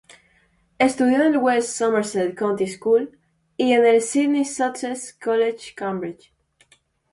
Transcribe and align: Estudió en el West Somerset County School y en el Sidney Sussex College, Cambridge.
Estudió 0.85 1.17
en 1.17 1.21
el 1.33 1.37
West 1.37 1.75
Somerset 1.77 2.33
County 2.35 2.65
School 2.65 3.19
y 3.55 3.73
en 3.73 3.85
el 3.85 4.01
Sidney 4.01 4.45
Sussex 4.45 5.15
College, 5.23 5.75
Cambridge. 5.75 6.33